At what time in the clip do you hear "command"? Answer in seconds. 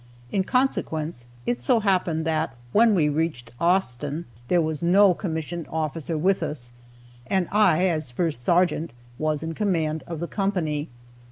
9.53-10.03